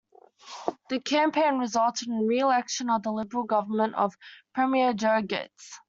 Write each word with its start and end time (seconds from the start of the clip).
The 0.89 0.99
campaign 0.99 1.59
resulted 1.59 2.07
in 2.07 2.17
the 2.17 2.25
re-election 2.25 2.89
of 2.89 3.03
the 3.03 3.11
Liberal 3.11 3.43
government 3.43 3.93
of 3.93 4.15
Premier 4.55 4.93
Joe 4.95 5.21
Ghiz. 5.21 5.47